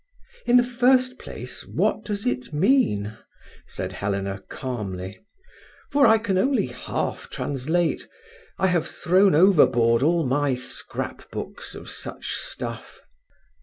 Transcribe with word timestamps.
"In 0.47 0.57
the 0.57 0.63
first 0.63 1.19
place, 1.19 1.63
what 1.63 2.03
does 2.03 2.25
it 2.25 2.51
mean?" 2.51 3.19
said 3.67 3.91
Helena 3.91 4.41
calmly, 4.49 5.19
"for 5.91 6.07
I 6.07 6.17
can 6.17 6.39
only 6.39 6.65
half 6.65 7.29
translate. 7.29 8.07
I 8.57 8.65
have 8.65 8.87
thrown 8.87 9.35
overboard 9.35 10.01
all 10.01 10.25
my 10.25 10.55
scrap 10.55 11.29
books 11.29 11.75
of 11.75 11.87
such 11.87 12.31
stuff." 12.31 13.01